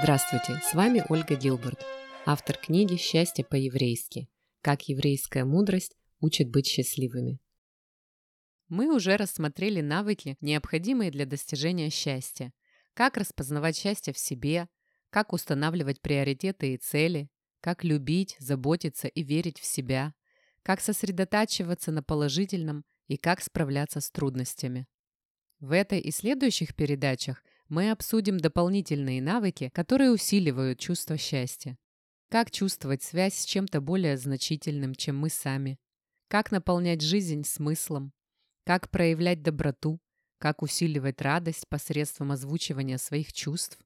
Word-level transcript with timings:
Здравствуйте, 0.00 0.60
с 0.64 0.74
вами 0.74 1.04
Ольга 1.08 1.36
Гилберт, 1.36 1.84
автор 2.26 2.56
книги 2.56 2.96
«Счастье 2.96 3.44
по-еврейски. 3.44 4.28
Как 4.60 4.88
еврейская 4.88 5.44
мудрость 5.44 5.96
учит 6.20 6.50
быть 6.50 6.66
счастливыми». 6.66 7.38
Мы 8.68 8.94
уже 8.94 9.16
рассмотрели 9.16 9.80
навыки, 9.80 10.36
необходимые 10.40 11.10
для 11.10 11.26
достижения 11.26 11.90
счастья. 11.90 12.52
Как 12.94 13.16
распознавать 13.16 13.76
счастье 13.76 14.12
в 14.12 14.18
себе, 14.18 14.68
как 15.10 15.32
устанавливать 15.32 16.00
приоритеты 16.00 16.74
и 16.74 16.78
цели, 16.78 17.28
как 17.60 17.84
любить, 17.84 18.34
заботиться 18.38 19.08
и 19.08 19.22
верить 19.22 19.60
в 19.60 19.64
себя, 19.64 20.14
как 20.62 20.80
сосредотачиваться 20.80 21.92
на 21.92 22.02
положительном 22.02 22.84
и 23.08 23.16
как 23.16 23.40
справляться 23.40 24.00
с 24.00 24.10
трудностями. 24.10 24.86
В 25.62 25.70
этой 25.70 26.00
и 26.00 26.10
следующих 26.10 26.74
передачах 26.74 27.44
мы 27.68 27.92
обсудим 27.92 28.36
дополнительные 28.38 29.22
навыки, 29.22 29.70
которые 29.72 30.10
усиливают 30.10 30.80
чувство 30.80 31.16
счастья. 31.16 31.78
Как 32.30 32.50
чувствовать 32.50 33.04
связь 33.04 33.34
с 33.36 33.44
чем-то 33.44 33.80
более 33.80 34.16
значительным, 34.16 34.96
чем 34.96 35.18
мы 35.18 35.28
сами. 35.30 35.78
Как 36.26 36.50
наполнять 36.50 37.00
жизнь 37.00 37.44
смыслом. 37.44 38.12
Как 38.64 38.90
проявлять 38.90 39.44
доброту. 39.44 40.00
Как 40.38 40.62
усиливать 40.62 41.22
радость 41.22 41.68
посредством 41.68 42.32
озвучивания 42.32 42.98
своих 42.98 43.32
чувств. 43.32 43.78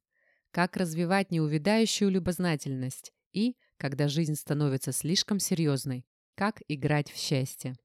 Как 0.53 0.79
развивать 0.79 1.31
неувядающую 1.31 2.11
любознательность. 2.11 3.13
И, 3.33 3.55
когда 3.77 4.09
жизнь 4.09 4.37
становится 4.37 4.93
слишком 4.93 5.39
серьезной, 5.39 6.07
как 6.37 6.63
играть 6.69 7.13
в 7.13 7.19
счастье. 7.19 7.77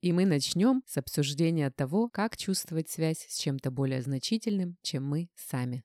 И 0.00 0.12
мы 0.12 0.24
начнем 0.24 0.82
с 0.86 0.96
обсуждения 0.96 1.70
того, 1.70 2.08
как 2.08 2.36
чувствовать 2.36 2.88
связь 2.88 3.26
с 3.28 3.38
чем-то 3.38 3.70
более 3.70 4.00
значительным, 4.00 4.78
чем 4.82 5.06
мы 5.06 5.28
сами. 5.34 5.84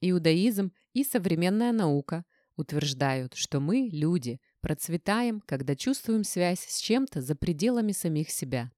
Иудаизм 0.00 0.72
и 0.94 1.04
современная 1.04 1.72
наука 1.72 2.24
утверждают, 2.56 3.34
что 3.34 3.60
мы, 3.60 3.88
люди, 3.92 4.40
процветаем, 4.60 5.42
когда 5.46 5.76
чувствуем 5.76 6.24
связь 6.24 6.60
с 6.60 6.78
чем-то 6.80 7.20
за 7.20 7.34
пределами 7.34 7.92
самих 7.92 8.30
себя. 8.30 8.70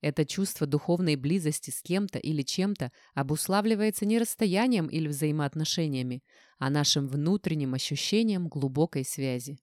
Это 0.00 0.24
чувство 0.24 0.66
духовной 0.66 1.16
близости 1.16 1.70
с 1.70 1.82
кем-то 1.82 2.18
или 2.18 2.42
чем-то 2.42 2.90
обуславливается 3.14 4.06
не 4.06 4.18
расстоянием 4.18 4.86
или 4.86 5.08
взаимоотношениями, 5.08 6.22
а 6.58 6.70
нашим 6.70 7.06
внутренним 7.06 7.74
ощущением 7.74 8.48
глубокой 8.48 9.04
связи. 9.04 9.58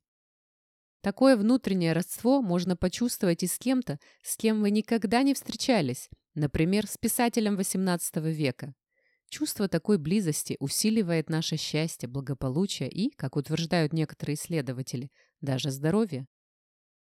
Такое 1.08 1.38
внутреннее 1.38 1.94
родство 1.94 2.42
можно 2.42 2.76
почувствовать 2.76 3.42
и 3.42 3.48
с 3.48 3.58
кем-то, 3.58 3.98
с 4.24 4.36
кем 4.36 4.60
вы 4.60 4.72
никогда 4.72 5.24
не 5.24 5.34
встречались, 5.34 6.10
например, 6.36 6.86
с 6.86 6.98
писателем 6.98 7.58
XVIII 7.58 8.30
века. 8.30 8.74
Чувство 9.30 9.70
такой 9.70 10.00
близости 10.00 10.58
усиливает 10.60 11.30
наше 11.30 11.56
счастье, 11.56 12.10
благополучие 12.10 12.90
и, 12.90 13.10
как 13.16 13.38
утверждают 13.38 13.94
некоторые 13.94 14.36
исследователи, 14.36 15.10
даже 15.40 15.72
здоровье. 15.72 16.28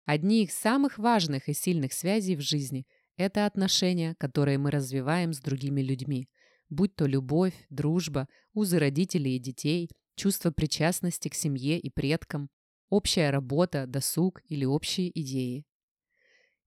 Одни 0.06 0.46
из 0.46 0.54
самых 0.54 0.98
важных 0.98 1.48
и 1.48 1.54
сильных 1.54 1.94
связей 1.94 2.36
в 2.36 2.42
жизни– 2.42 2.88
это 3.18 3.46
отношения, 3.46 4.16
которые 4.18 4.58
мы 4.58 4.72
развиваем 4.72 5.32
с 5.32 5.40
другими 5.40 5.84
людьми, 5.84 6.28
будь 6.70 6.96
то 6.96 7.06
любовь, 7.06 7.54
дружба, 7.70 8.28
узы 8.56 8.80
родителей 8.80 9.36
и 9.36 9.40
детей, 9.40 9.92
чувство 10.16 10.50
причастности 10.50 11.30
к 11.30 11.36
семье 11.36 11.80
и 11.80 11.92
предкам, 11.92 12.50
общая 12.92 13.32
работа, 13.32 13.88
досуг 13.88 14.44
или 14.48 14.66
общие 14.66 15.10
идеи. 15.20 15.66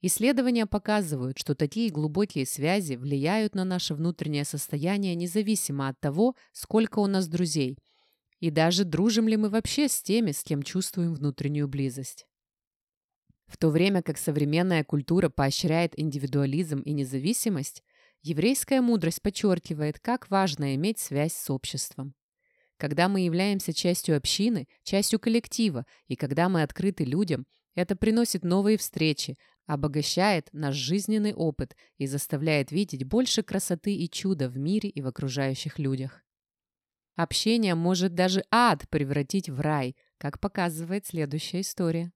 Исследования 0.02 0.66
показывают, 0.66 1.38
что 1.38 1.54
такие 1.54 1.90
глубокие 1.90 2.44
связи 2.46 2.94
влияют 2.94 3.54
на 3.54 3.64
наше 3.64 3.94
внутреннее 3.94 4.44
состояние 4.44 5.14
независимо 5.14 5.88
от 5.88 6.00
того, 6.00 6.34
сколько 6.52 6.98
у 6.98 7.06
нас 7.06 7.28
друзей, 7.28 7.78
и 8.40 8.50
даже 8.50 8.84
дружим 8.84 9.28
ли 9.28 9.36
мы 9.36 9.48
вообще 9.48 9.88
с 9.88 10.02
теми, 10.02 10.32
с 10.32 10.42
кем 10.42 10.62
чувствуем 10.62 11.14
внутреннюю 11.14 11.68
близость. 11.68 12.26
В 13.46 13.56
то 13.56 13.68
время 13.68 14.02
как 14.02 14.18
современная 14.18 14.84
культура 14.84 15.28
поощряет 15.28 15.98
индивидуализм 15.98 16.80
и 16.80 16.92
независимость, 16.92 17.82
еврейская 18.22 18.80
мудрость 18.80 19.22
подчеркивает, 19.22 20.00
как 20.00 20.28
важно 20.30 20.74
иметь 20.74 20.98
связь 20.98 21.34
с 21.34 21.50
обществом. 21.50 22.14
Когда 22.84 23.08
мы 23.08 23.20
являемся 23.22 23.72
частью 23.72 24.14
общины, 24.14 24.68
частью 24.82 25.18
коллектива, 25.18 25.86
и 26.06 26.16
когда 26.16 26.50
мы 26.50 26.62
открыты 26.62 27.04
людям, 27.04 27.46
это 27.74 27.96
приносит 27.96 28.44
новые 28.44 28.76
встречи, 28.76 29.38
обогащает 29.64 30.50
наш 30.52 30.74
жизненный 30.74 31.32
опыт 31.32 31.74
и 31.96 32.06
заставляет 32.06 32.72
видеть 32.72 33.04
больше 33.04 33.42
красоты 33.42 33.94
и 33.94 34.06
чуда 34.10 34.50
в 34.50 34.58
мире 34.58 34.90
и 34.90 35.00
в 35.00 35.06
окружающих 35.06 35.78
людях. 35.78 36.22
Общение 37.16 37.74
может 37.74 38.14
даже 38.14 38.44
ад 38.50 38.86
превратить 38.90 39.48
в 39.48 39.62
рай, 39.62 39.96
как 40.18 40.38
показывает 40.38 41.06
следующая 41.06 41.62
история. 41.62 42.12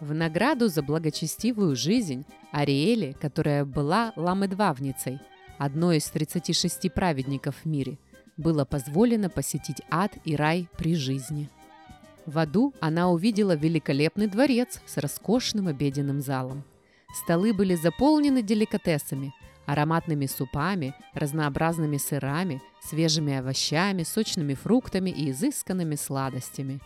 В 0.00 0.14
награду 0.14 0.68
за 0.68 0.82
благочестивую 0.82 1.76
жизнь 1.76 2.24
Ариэле, 2.50 3.12
которая 3.12 3.66
была 3.66 4.14
ламедвавницей, 4.16 5.20
одной 5.58 5.98
из 5.98 6.08
36 6.08 6.90
праведников 6.92 7.56
в 7.56 7.66
мире, 7.66 7.98
было 8.36 8.64
позволено 8.64 9.28
посетить 9.30 9.82
ад 9.90 10.12
и 10.24 10.36
рай 10.36 10.68
при 10.76 10.94
жизни. 10.94 11.48
В 12.26 12.38
аду 12.38 12.74
она 12.80 13.08
увидела 13.10 13.54
великолепный 13.54 14.26
дворец 14.26 14.80
с 14.86 14.96
роскошным 14.96 15.68
обеденным 15.68 16.20
залом. 16.20 16.64
Столы 17.14 17.54
были 17.54 17.76
заполнены 17.76 18.42
деликатесами, 18.42 19.32
ароматными 19.64 20.26
супами, 20.26 20.94
разнообразными 21.14 21.96
сырами, 21.96 22.60
свежими 22.82 23.34
овощами, 23.34 24.02
сочными 24.02 24.54
фруктами 24.54 25.10
и 25.10 25.30
изысканными 25.30 25.94
сладостями. 25.94 26.80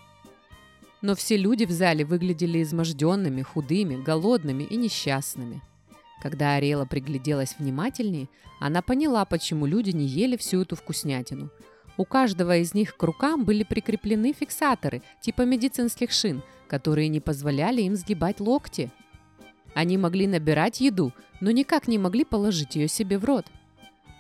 Но 1.03 1.15
все 1.15 1.39
люди 1.39 1.65
в 1.65 1.71
зале 1.71 2.05
выглядели 2.05 2.63
изможденными, 2.63 3.41
худыми, 3.43 4.03
голодными 4.03 4.65
и 4.65 4.77
несчастными– 4.77 5.63
когда 6.21 6.55
Ариэла 6.55 6.85
пригляделась 6.85 7.57
внимательнее, 7.59 8.29
она 8.61 8.83
поняла, 8.83 9.25
почему 9.25 9.67
люди 9.67 9.91
не 9.91 10.07
ели 10.07 10.37
всю 10.37 10.63
эту 10.63 10.77
вкуснятину. 10.77 11.51
У 11.97 12.05
каждого 12.05 12.57
из 12.59 12.75
них 12.75 12.97
к 12.97 13.03
рукам 13.03 13.45
были 13.45 13.65
прикреплены 13.65 14.33
фиксаторы, 14.33 15.03
типа 15.21 15.43
медицинских 15.43 16.13
шин, 16.13 16.43
которые 16.69 17.09
не 17.09 17.21
позволяли 17.21 17.83
им 17.83 17.97
сгибать 17.97 18.41
локти. 18.41 18.91
Они 19.75 19.99
могли 19.99 20.27
набирать 20.27 20.81
еду, 20.81 21.13
но 21.41 21.51
никак 21.51 21.89
не 21.89 21.99
могли 21.99 22.25
положить 22.25 22.77
ее 22.77 22.89
себе 22.89 23.19
в 23.19 23.25
рот. 23.25 23.47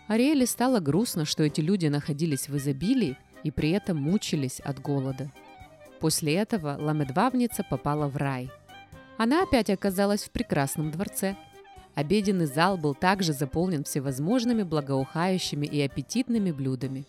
Ариэле 0.08 0.46
стало 0.46 0.80
грустно, 0.80 1.24
что 1.24 1.42
эти 1.42 1.60
люди 1.60 1.86
находились 1.86 2.48
в 2.48 2.56
изобилии 2.56 3.16
и 3.44 3.50
при 3.50 3.70
этом 3.70 3.98
мучились 3.98 4.60
от 4.60 4.80
голода. 4.80 5.30
После 6.00 6.34
этого 6.34 6.76
ламедвавница 6.78 7.62
попала 7.62 8.08
в 8.08 8.16
рай. 8.16 8.50
Она 9.18 9.42
опять 9.42 9.70
оказалась 9.70 10.24
в 10.24 10.30
прекрасном 10.30 10.90
дворце– 10.90 11.36
Обеденный 12.00 12.46
зал 12.46 12.78
был 12.78 12.94
также 12.94 13.34
заполнен 13.34 13.84
всевозможными 13.84 14.62
благоухающими 14.62 15.66
и 15.66 15.82
аппетитными 15.82 16.50
блюдами. 16.50 17.04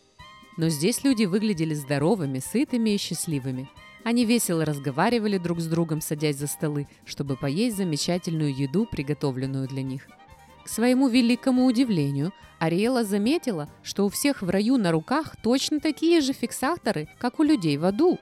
Но 0.57 0.67
здесь 0.67 1.05
люди 1.05 1.23
выглядели 1.23 1.73
здоровыми, 1.73 2.39
сытыми 2.39 2.89
и 2.89 2.97
счастливыми. 2.97 3.69
Они 4.03 4.25
весело 4.25 4.65
разговаривали 4.65 5.37
друг 5.37 5.61
с 5.61 5.67
другом, 5.67 6.01
садясь 6.01 6.35
за 6.35 6.47
столы, 6.47 6.89
чтобы 7.05 7.37
поесть 7.37 7.77
замечательную 7.77 8.53
еду, 8.53 8.85
приготовленную 8.85 9.65
для 9.69 9.81
них. 9.81 10.09
К 10.65 10.67
своему 10.67 11.07
великому 11.07 11.67
удивлению, 11.67 12.33
Ариэла 12.59 13.05
заметила, 13.05 13.69
что 13.83 14.05
у 14.05 14.09
всех 14.09 14.41
в 14.41 14.49
раю 14.49 14.75
на 14.75 14.91
руках 14.91 15.37
точно 15.41 15.79
такие 15.79 16.19
же 16.19 16.33
фиксаторы, 16.33 17.07
как 17.17 17.39
у 17.39 17.43
людей 17.43 17.77
в 17.77 17.85
аду. 17.85 18.19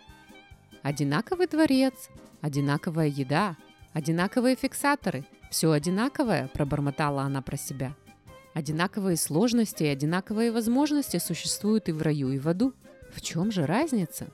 Одинаковый 0.84 1.48
дворец, 1.48 2.10
одинаковая 2.42 3.08
еда, 3.08 3.58
одинаковые 3.94 4.56
фиксаторы– 4.56 5.26
«Все 5.50 5.72
одинаковое»,– 5.72 6.50
пробормотала 6.54 7.24
она 7.24 7.42
про 7.42 7.58
себя. 7.58 7.96
«Одинаковые 8.54 9.18
сложности 9.18 9.84
и 9.84 9.88
одинаковые 9.88 10.52
возможности 10.52 11.18
существуют 11.18 11.90
и 11.90 11.92
в 11.92 12.02
раю, 12.02 12.32
и 12.32 12.40
в 12.40 12.48
аду. 12.48 12.74
В 13.12 13.22
чем 13.22 13.52
же 13.52 13.66
разница?» 13.66 14.28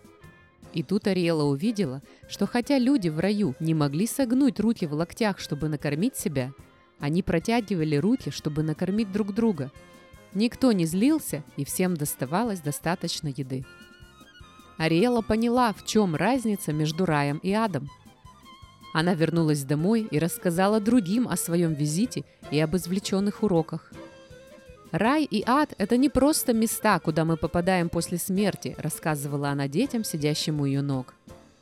И 0.73 0.83
тут 0.83 1.07
Ариэла 1.07 1.43
увидела, 1.43 2.01
что 2.27 2.45
хотя 2.47 2.77
люди 2.77 3.07
в 3.07 3.19
раю 3.19 3.55
не 3.61 3.73
могли 3.73 4.07
согнуть 4.07 4.59
руки 4.59 4.85
в 4.85 4.93
локтях, 4.93 5.39
чтобы 5.39 5.69
накормить 5.69 6.17
себя, 6.17 6.51
они 6.99 7.23
протягивали 7.23 7.95
руки, 7.95 8.29
чтобы 8.29 8.61
накормить 8.61 9.11
друг 9.11 9.33
друга. 9.33 9.71
Никто 10.33 10.73
не 10.73 10.85
злился, 10.85 11.43
и 11.55 11.63
всем 11.63 11.95
доставалось 11.95 12.59
достаточно 12.59 13.29
еды. 13.29 13.65
Ариэла 14.77 15.21
поняла, 15.21 15.71
в 15.71 15.85
чем 15.85 16.15
разница 16.15 16.73
между 16.73 17.05
раем 17.05 17.37
и 17.37 17.53
адом– 17.53 17.89
она 18.95 19.13
вернулась 19.13 19.65
домой 19.65 20.07
и 20.09 20.19
рассказала 20.19 20.79
другим 20.79 21.27
о 21.27 21.35
своем 21.35 21.73
визите 21.73 22.23
и 22.49 22.57
об 22.61 22.77
извлеченных 22.77 23.43
уроках. 23.43 23.91
«Рай 24.93 25.25
и 25.25 25.43
ад– 25.45 25.73
это 25.77 25.97
не 25.97 26.07
просто 26.07 26.53
места, 26.53 26.99
куда 26.99 27.25
мы 27.25 27.35
попадаем 27.35 27.89
после 27.89 28.17
смерти»,– 28.17 28.73
рассказывала 28.77 29.49
она 29.49 29.67
детям, 29.67 30.05
сидящим 30.05 30.61
у 30.61 30.65
ее 30.65 30.81
ног. 30.81 31.13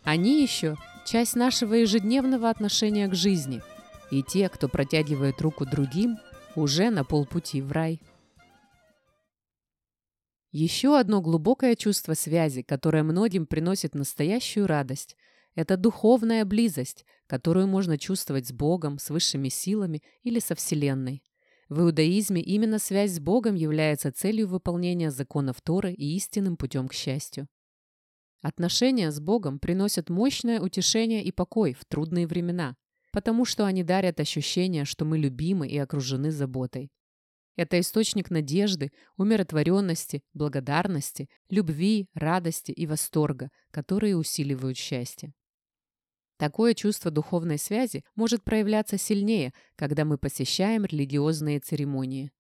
«Они 0.03 0.43
еще– 0.43 0.77
часть 1.07 1.35
нашего 1.35 1.73
ежедневного 1.73 2.51
отношения 2.51 3.07
к 3.07 3.15
жизни, 3.15 3.63
и 4.11 4.21
те, 4.21 4.47
кто 4.47 4.67
протягивает 4.69 5.41
руку 5.41 5.65
другим, 5.65 6.19
уже 6.55 6.91
на 6.91 7.03
полпути 7.03 7.63
в 7.63 7.71
рай». 7.71 7.99
Еще 10.51 10.99
одно 10.99 11.19
глубокое 11.19 11.75
чувство 11.75 12.13
связи, 12.13 12.61
которое 12.61 13.01
многим 13.01 13.47
приносит 13.47 13.95
настоящую 13.95 14.67
радость, 14.67 15.17
это 15.55 15.77
духовная 15.77 16.45
близость, 16.45 17.05
которую 17.27 17.67
можно 17.67 17.97
чувствовать 17.97 18.47
с 18.47 18.51
Богом, 18.51 18.97
с 18.97 19.09
высшими 19.09 19.49
силами 19.49 20.01
или 20.23 20.39
со 20.39 20.55
Вселенной. 20.55 21.23
В 21.69 21.81
иудаизме 21.81 22.41
именно 22.41 22.79
связь 22.79 23.13
с 23.13 23.19
Богом 23.19 23.55
является 23.55 24.11
целью 24.11 24.47
выполнения 24.47 25.11
законов 25.11 25.61
Торы 25.61 25.93
и 25.93 26.15
истинным 26.15 26.57
путем 26.57 26.87
к 26.87 26.93
счастью. 26.93 27.47
Отношения 28.41 29.09
с 29.09 29.19
Богом 29.19 29.59
приносят 29.59 30.09
мощное 30.09 30.59
утешение 30.59 31.23
и 31.23 31.31
покой 31.31 31.73
в 31.73 31.85
трудные 31.85 32.27
времена, 32.27 32.75
потому 33.11 33.45
что 33.45 33.65
они 33.65 33.83
дарят 33.83 34.19
ощущение, 34.19 34.85
что 34.85 35.05
мы 35.05 35.17
любимы 35.17 35.67
и 35.67 35.77
окружены 35.77 36.29
заботой. 36.31 36.91
Это 37.55 37.79
источник 37.79 38.31
надежды, 38.31 38.91
умиротворенности, 39.15 40.23
благодарности, 40.33 41.29
любви, 41.49 42.07
радости 42.13 42.71
и 42.71 42.87
восторга, 42.87 43.49
которые 43.71 44.17
усиливают 44.17 44.77
счастье. 44.77 45.33
Такое 46.43 46.73
чувство 46.73 47.09
духовной 47.09 47.57
связи 47.57 48.03
может 48.15 48.43
проявляться 48.43 48.97
сильнее, 48.97 49.53
когда 49.77 50.03
мы 50.03 50.17
посещаем 50.17 50.83
религиозные 50.83 51.61
церемонии. 51.61 52.33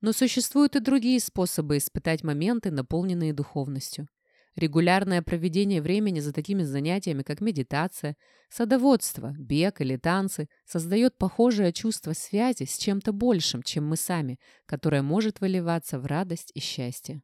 Но 0.00 0.14
существуют 0.14 0.76
и 0.76 0.80
другие 0.80 1.20
способы 1.20 1.76
испытать 1.76 2.24
моменты, 2.24 2.70
наполненные 2.70 3.34
духовностью. 3.34 4.08
Регулярное 4.56 5.20
проведение 5.20 5.82
времени 5.82 6.20
за 6.20 6.32
такими 6.32 6.62
занятиями, 6.62 7.22
как 7.22 7.42
медитация, 7.42 8.16
садоводство, 8.48 9.34
бег 9.38 9.82
или 9.82 9.98
танцы, 9.98 10.48
создает 10.64 11.18
похожее 11.18 11.74
чувство 11.74 12.14
связи 12.14 12.64
с 12.64 12.78
чем-то 12.78 13.12
большим, 13.12 13.62
чем 13.62 13.86
мы 13.86 13.96
сами, 13.96 14.38
которое 14.64 15.02
может 15.02 15.42
выливаться 15.42 15.98
в 15.98 16.06
радость 16.06 16.50
и 16.54 16.60
счастье. 16.60 17.20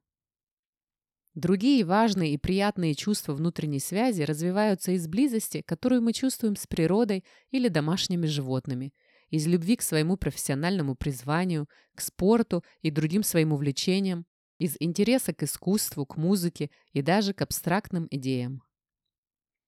Другие 1.37 1.85
важные 1.85 2.33
и 2.33 2.38
приятные 2.38 2.94
чувства 2.94 3.35
внутренней 3.35 3.79
связи 3.79 4.23
развиваются 4.23 4.93
из 4.93 5.06
близости, 5.06 5.61
которую 5.61 6.00
мы 6.00 6.15
чувствуем 6.15 6.56
с 6.56 6.67
природой 6.67 7.25
или 7.50 7.69
домашними 7.69 8.25
животными, 8.25 8.94
из 9.29 9.47
любви 9.47 9.77
к 9.77 9.83
своему 9.83 10.17
профессиональному 10.17 10.94
призванию, 10.94 11.69
к 11.94 12.00
спорту 12.00 12.65
и 12.81 12.91
другим 12.91 13.23
своим 13.23 13.53
увлечениям, 13.53 14.25
из 14.56 14.77
интереса 14.81 15.35
к 15.35 15.43
искусству, 15.43 16.06
к 16.06 16.17
музыке 16.17 16.71
и 16.94 17.03
даже 17.03 17.35
к 17.35 17.43
абстрактным 17.43 18.09
идеям. 18.11 18.62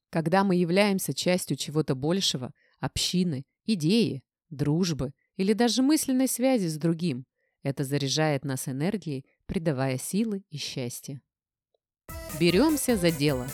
Когда 0.09 0.45
мы 0.45 0.57
являемся 0.57 1.13
частью 1.13 1.59
чего-то 1.59 1.95
большего, 1.95 2.55
общины, 2.81 3.45
идеи, 3.67 4.23
дружбы 4.49 5.13
или 5.37 5.53
даже 5.53 5.83
мысленной 5.83 6.29
связи 6.29 6.69
с 6.69 6.79
другим, 6.79 7.27
это 7.63 7.85
заряжает 7.85 8.47
нас 8.47 8.69
энергией, 8.69 9.27
придавая 9.45 9.99
силы 9.99 10.45
и 10.49 10.57
счастье. 10.57 11.21
Беремся 12.41 12.97
за 12.97 13.11
дело. 13.11 13.49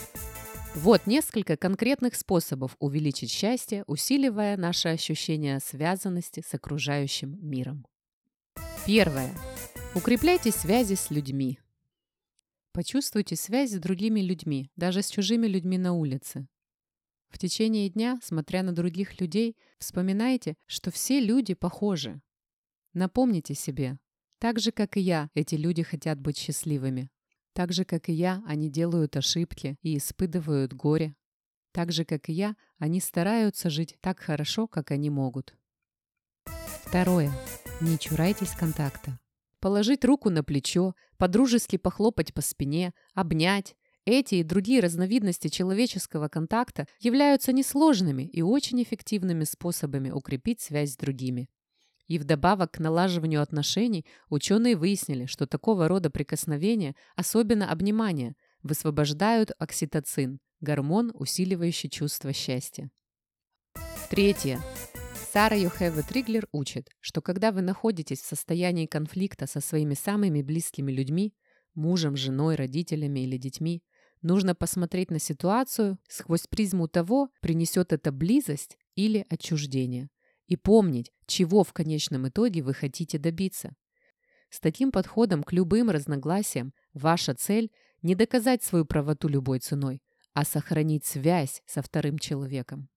Вот 0.75 1.07
несколько 1.07 1.57
конкретных 1.57 2.13
способов 2.13 2.75
увеличить 2.79 3.31
счастье, 3.31 3.83
усиливая 3.87 4.57
наше 4.57 4.89
ощущение 4.89 5.59
связанности 5.59 6.43
с 6.45 6.53
окружающим 6.53 7.39
миром. 7.41 7.87
Первое. 8.85 9.33
Укрепляйте 9.95 10.51
связи 10.51 10.93
с 10.93 11.09
людьми. 11.09 11.57
Почувствуйте 12.73 13.35
связь 13.35 13.71
с 13.71 13.79
другими 13.79 14.19
людьми, 14.19 14.69
даже 14.75 15.01
с 15.01 15.09
чужими 15.09 15.47
людьми 15.47 15.79
на 15.79 15.93
улице. 15.93 16.47
В 17.29 17.39
течение 17.39 17.89
дня, 17.89 18.19
смотря 18.21 18.61
на 18.61 18.71
других 18.71 19.19
людей, 19.19 19.57
вспоминайте, 19.79 20.57
что 20.67 20.91
все 20.91 21.19
люди 21.19 21.55
похожи. 21.55 22.21
Напомните 22.93 23.55
себе, 23.55 23.97
так 24.37 24.59
же, 24.59 24.71
как 24.71 24.95
и 24.97 24.99
я, 24.99 25.29
эти 25.33 25.55
люди 25.55 25.81
хотят 25.81 26.19
быть 26.19 26.37
счастливыми. 26.37 27.09
Так 27.55 27.71
же, 27.71 27.85
как 27.85 28.09
и 28.09 28.13
я, 28.13 28.43
они 28.45 28.69
делают 28.69 29.15
ошибки 29.15 29.77
и 29.81 29.95
испытывают 29.95 30.73
горе. 30.73 31.15
Так 31.71 31.93
же, 31.93 32.03
как 32.03 32.27
и 32.27 32.33
я, 32.33 32.57
они 32.79 32.99
стараются 32.99 33.69
жить 33.69 33.95
так 34.01 34.19
хорошо, 34.19 34.67
как 34.67 34.91
они 34.91 35.09
могут. 35.09 35.55
Второе. 36.83 37.31
Не 37.79 37.97
чурайтесь 37.97 38.51
контакта. 38.51 39.19
Положить 39.61 40.03
руку 40.03 40.29
на 40.29 40.43
плечо, 40.43 40.95
подружески 41.17 41.77
похлопать 41.77 42.33
по 42.33 42.41
спине, 42.41 42.93
обнять. 43.13 43.77
Эти 44.03 44.35
и 44.35 44.43
другие 44.43 44.81
разновидности 44.81 45.47
человеческого 45.47 46.27
контакта 46.27 46.87
являются 46.99 47.53
несложными 47.53 48.23
и 48.23 48.41
очень 48.41 48.83
эффективными 48.83 49.45
способами 49.45 50.11
укрепить 50.11 50.59
связь 50.59 50.91
с 50.91 50.97
другими. 50.97 51.47
И 52.07 52.19
вдобавок 52.19 52.71
к 52.71 52.79
налаживанию 52.79 53.41
отношений 53.41 54.05
ученые 54.29 54.75
выяснили, 54.75 55.25
что 55.25 55.47
такого 55.47 55.87
рода 55.87 56.09
прикосновения, 56.09 56.95
особенно 57.15 57.71
обнимания, 57.71 58.35
высвобождают 58.61 59.51
окситоцин– 59.57 60.39
гормон, 60.61 61.11
усиливающий 61.15 61.89
чувство 61.89 62.33
счастья. 62.33 62.91
Третье. 64.09 64.59
Сара 65.33 65.55
Йохева 65.55 66.03
Триглер 66.03 66.47
учит, 66.51 66.89
что 67.01 67.21
когда 67.21 67.51
вы 67.51 67.61
находитесь 67.61 68.21
в 68.21 68.25
состоянии 68.25 68.85
конфликта 68.85 69.47
со 69.47 69.59
своими 69.59 69.93
самыми 69.93 70.41
близкими 70.41 70.91
людьми, 70.91 71.33
мужем, 71.73 72.15
женой, 72.15 72.55
родителями 72.55 73.21
или 73.21 73.37
детьми, 73.37 73.83
нужно 74.21 74.55
посмотреть 74.55 75.11
на 75.11 75.19
ситуацию 75.19 75.97
сквозь 76.07 76.47
призму 76.47 76.87
того, 76.87 77.29
принесет 77.41 77.91
это 77.91 78.11
близость 78.11 78.77
или 78.95 79.25
отчуждение, 79.29 80.09
и 80.47 80.55
помнить, 80.55 81.11
чего 81.25 81.63
в 81.63 81.73
конечном 81.73 82.27
итоге 82.27 82.61
вы 82.61 82.73
хотите 82.73 83.17
добиться. 83.17 83.75
С 84.49 84.59
таким 84.59 84.91
подходом 84.91 85.43
к 85.43 85.51
любым 85.53 85.89
разногласиям 85.89 86.73
ваша 86.93 87.33
цель– 87.33 87.71
не 88.01 88.13
доказать 88.13 88.63
свою 88.63 88.85
правоту 88.85 89.27
любой 89.27 89.59
ценой, 89.59 90.01
а 90.33 90.45
сохранить 90.45 91.05
связь 91.05 91.63
со 91.65 91.81
вторым 91.81 92.19
человеком. 92.19 92.87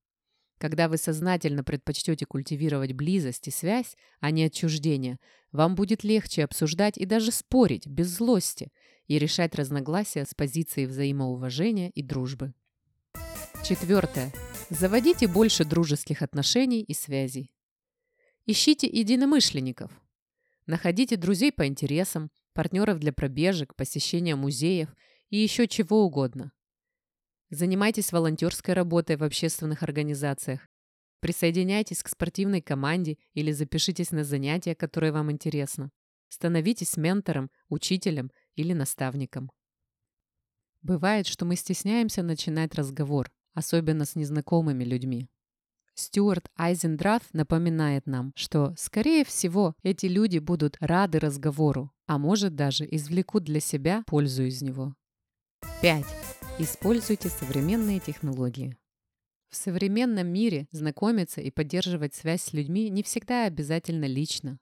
Когда 0.59 0.89
вы 0.89 0.99
сознательно 0.99 1.65
предпочтете 1.65 2.27
культивировать 2.27 2.93
близость 2.93 3.49
и 3.49 3.51
связь, 3.51 3.97
а 4.21 4.31
не 4.31 4.45
отчуждение, 4.45 5.19
вам 5.53 5.77
будет 5.77 6.05
легче 6.05 6.45
обсуждать 6.45 6.99
и 6.99 7.07
даже 7.07 7.31
спорить 7.31 7.87
без 7.87 8.09
злости 8.09 8.71
и 9.07 9.19
решать 9.19 9.55
разногласия 9.55 10.27
с 10.27 10.35
позиции 10.35 10.85
взаимоуважения 10.85 11.91
и 11.91 12.03
дружбы. 12.03 12.53
Четвертое. 13.65 14.33
Заводите 14.71 15.27
больше 15.27 15.65
дружеских 15.65 16.21
отношений 16.21 16.83
и 16.83 16.93
связей. 16.93 17.51
Ищите 18.45 18.87
единомышленников. 18.87 19.91
Находите 20.67 21.17
друзей 21.17 21.53
по 21.53 21.67
интересам, 21.67 22.31
партнеров 22.53 22.99
для 22.99 23.15
пробежек, 23.15 23.75
посещения 23.75 24.37
музеев 24.37 24.95
и 25.31 25.39
еще 25.39 25.67
чего 25.69 26.05
угодно. 26.05 26.53
Занимайтесь 27.49 28.13
волонтерской 28.13 28.75
работой 28.75 29.17
в 29.17 29.25
общественных 29.25 29.83
организациях. 29.83 30.69
Присоединяйтесь 31.21 32.03
к 32.03 32.09
спортивной 32.09 32.61
команде 32.61 33.17
или 33.33 33.53
запишитесь 33.53 34.11
на 34.11 34.23
занятия, 34.23 34.75
которые 34.75 35.13
вам 35.13 35.33
интересны. 35.33 35.91
Становитесь 36.29 36.99
ментором, 36.99 37.51
учителем 37.71 38.31
или 38.55 38.75
наставником. 38.75 39.51
Бывает, 40.83 41.27
что 41.27 41.47
мы 41.47 41.57
стесняемся 41.57 42.23
начинать 42.23 42.75
разговор, 42.75 43.31
особенно 43.59 44.05
с 44.05 44.15
незнакомыми 44.15 44.85
людьми. 44.85 45.29
Стюарт 45.95 46.49
Айзендраф 46.57 47.23
напоминает 47.33 48.07
нам, 48.07 48.33
что, 48.37 48.73
скорее 48.79 49.25
всего, 49.25 49.75
эти 49.83 50.07
люди 50.07 50.39
будут 50.39 50.77
рады 50.79 51.19
разговору, 51.19 51.91
а 52.07 52.19
может 52.19 52.55
даже 52.55 52.87
извлекут 52.89 53.43
для 53.43 53.59
себя 53.59 54.05
пользу 54.07 54.45
из 54.45 54.63
него. 54.63 54.95
5. 55.83 56.05
Используйте 56.61 57.29
современные 57.29 57.99
технологии. 57.99 58.77
В 59.51 59.57
современном 59.57 60.29
мире 60.29 60.69
знакомиться 60.71 61.41
и 61.41 61.51
поддерживать 61.51 62.15
связь 62.15 62.43
с 62.43 62.53
людьми 62.53 62.91
не 62.91 63.03
всегда 63.03 63.47
обязательно 63.47 64.05
лично. 64.05 64.61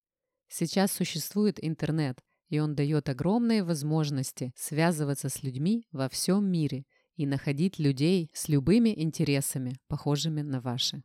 Сейчас 0.49 0.91
существует 0.93 1.62
интернет, 1.62 2.19
и 2.49 2.61
он 2.61 2.75
дает 2.75 3.11
огромные 3.11 3.62
возможности 3.62 4.53
связываться 4.57 5.29
с 5.29 5.43
людьми 5.43 5.85
во 5.93 6.09
всем 6.09 6.50
мире 6.50 6.87
и 7.16 7.26
находить 7.26 7.78
людей 7.78 8.30
с 8.32 8.49
любыми 8.49 8.94
интересами, 9.00 9.78
похожими 9.88 10.42
на 10.42 10.61
ваши. 10.61 11.02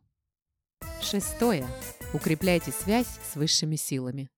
Шестое. 1.00 1.66
Укрепляйте 2.14 2.70
связь 2.70 3.18
с 3.22 3.36
высшими 3.36 3.76
силами. 3.76 4.28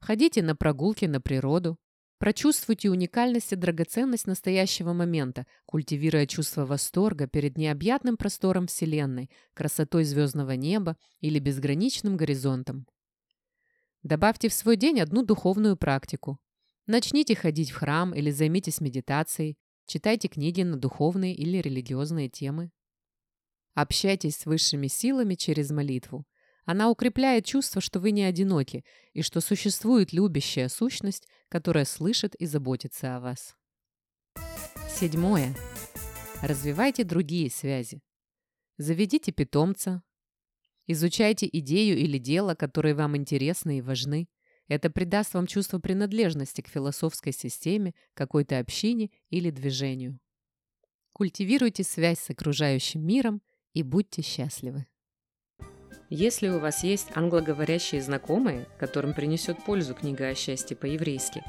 Ходите 0.00 0.42
на 0.42 0.54
прогулки 0.54 1.06
на 1.06 1.20
природу, 1.20 1.78
Прочувствуйте 2.18 2.90
уникальность 2.90 3.52
и 3.52 3.56
драгоценность 3.56 4.26
настоящего 4.26 4.92
момента, 4.92 5.46
культивируя 5.66 6.26
чувство 6.26 6.66
восторга 6.66 7.28
перед 7.28 7.56
необъятным 7.56 8.16
простором 8.16 8.66
Вселенной, 8.66 9.30
красотой 9.54 10.02
звездного 10.02 10.52
неба 10.52 10.96
или 11.20 11.38
безграничным 11.38 12.16
горизонтом. 12.16 12.88
Добавьте 14.02 14.48
в 14.48 14.52
свой 14.52 14.76
день 14.76 15.00
одну 15.00 15.22
духовную 15.22 15.76
практику. 15.76 16.40
Начните 16.86 17.36
ходить 17.36 17.70
в 17.70 17.76
храм 17.76 18.12
или 18.12 18.32
займитесь 18.32 18.80
медитацией, 18.80 19.56
читайте 19.88 20.28
книги 20.28 20.62
на 20.62 20.76
духовные 20.76 21.34
или 21.34 21.56
религиозные 21.58 22.28
темы. 22.28 22.70
Общайтесь 23.74 24.36
с 24.36 24.46
высшими 24.46 24.86
силами 24.86 25.34
через 25.34 25.70
молитву. 25.70 26.26
Она 26.66 26.90
укрепляет 26.90 27.46
чувство, 27.46 27.80
что 27.80 27.98
вы 27.98 28.10
не 28.10 28.22
одиноки 28.22 28.84
и 29.14 29.22
что 29.22 29.40
существует 29.40 30.12
любящая 30.12 30.68
сущность, 30.68 31.26
которая 31.48 31.86
слышит 31.86 32.34
и 32.34 32.44
заботится 32.44 33.16
о 33.16 33.20
вас. 33.20 33.56
Седьмое. 34.90 35.56
Развивайте 36.42 37.04
другие 37.04 37.50
связи. 37.50 38.02
Заведите 38.76 39.32
питомца. 39.32 40.02
Изучайте 40.86 41.48
идею 41.50 41.96
или 41.96 42.18
дело, 42.18 42.54
которые 42.54 42.94
вам 42.94 43.16
интересны 43.16 43.78
и 43.78 43.82
важны. 43.82 44.28
Это 44.68 44.90
придаст 44.90 45.34
вам 45.34 45.46
чувство 45.46 45.78
принадлежности 45.78 46.60
к 46.60 46.68
философской 46.68 47.32
системе, 47.32 47.94
какой-то 48.14 48.58
общине 48.58 49.10
или 49.30 49.50
движению. 49.50 50.20
Культивируйте 51.12 51.82
связь 51.82 52.20
с 52.20 52.30
окружающим 52.30 53.04
миром 53.04 53.42
и 53.72 53.82
будьте 53.82 54.22
счастливы. 54.22 54.86
Если 56.10 56.48
у 56.48 56.58
вас 56.58 56.84
есть 56.84 57.08
англоговорящие 57.14 58.00
знакомые, 58.00 58.66
которым 58.78 59.14
принесет 59.14 59.62
пользу 59.64 59.94
книга 59.94 60.28
о 60.28 60.34
счастье 60.34 60.76
по-еврейски, 60.76 61.42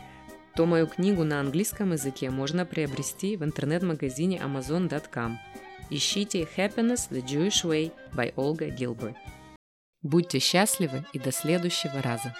то 0.55 0.65
мою 0.65 0.87
книгу 0.87 1.23
на 1.23 1.39
английском 1.39 1.93
языке 1.93 2.29
можно 2.29 2.65
приобрести 2.65 3.37
в 3.37 3.43
интернет-магазине 3.43 4.37
amazon.com. 4.37 5.37
Ищите 5.89 6.47
Happiness 6.57 7.09
the 7.09 7.23
Jewish 7.23 7.63
Way 7.63 7.93
by 8.13 8.33
Olga 8.35 8.75
Gilbert. 8.75 9.15
Будьте 10.01 10.39
счастливы 10.39 11.05
и 11.13 11.19
до 11.19 11.31
следующего 11.31 12.01
раза! 12.01 12.35